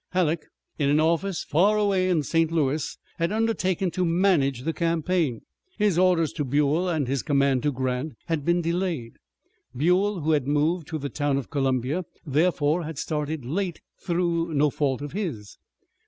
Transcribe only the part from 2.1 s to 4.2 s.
St. Louis, had undertaken to